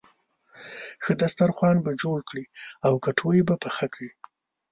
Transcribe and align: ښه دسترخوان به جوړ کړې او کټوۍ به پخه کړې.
ښه 1.03 1.11
دسترخوان 1.21 1.77
به 1.85 1.91
جوړ 2.01 2.19
کړې 2.29 2.45
او 2.85 2.93
کټوۍ 3.05 3.39
به 3.47 3.55
پخه 3.63 3.85
کړې. 3.93 4.09